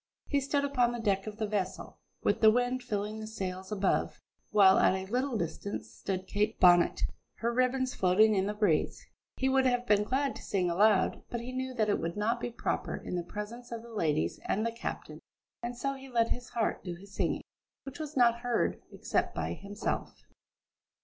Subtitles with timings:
[0.25, 4.19] He stood upon the deck of the vessel, with the wind filling the sails above,
[4.49, 7.03] while at a little distance stood Kate Bonnet,
[7.35, 9.05] her ribbons floating in the breeze.
[9.37, 12.39] He would have been glad to sing aloud, but he knew that that would not
[12.39, 15.19] be proper in the presence of the ladies and the captain.
[15.61, 17.43] And so he let his heart do his singing,
[17.83, 20.23] which was not heard, except by himself.